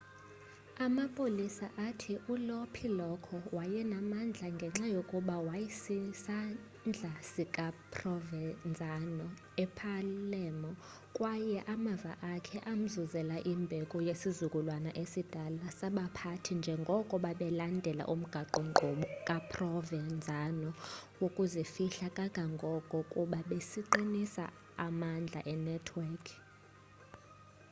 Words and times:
amapolisa 0.85 1.65
athi 1.87 2.13
ulo 2.33 2.59
piccolo 2.75 3.09
wayenamandla 3.57 4.47
ngenxa 4.55 4.85
yokuba 4.95 5.35
waysisandla 5.47 7.11
sika 7.33 7.65
provenzano 7.93 9.27
epalermo 9.63 10.71
kwaye 11.17 11.57
amava 11.73 12.11
akhe 12.33 12.57
amzuzela 12.71 13.37
imbeko 13.51 13.97
yesizukulwana 14.07 14.91
esidala 15.03 15.65
sabaphathi 15.79 16.51
njengoko 16.59 17.13
babelandela 17.25 18.03
umgaqo-nkqubo 18.13 19.05
kaprovenzano 19.27 20.69
wokuzifihla 21.21 22.07
kangangoko 22.17 22.97
kuba 23.13 23.39
besaqinisa 23.49 24.45
amandla 24.87 25.39
enetwekhi 25.53 26.35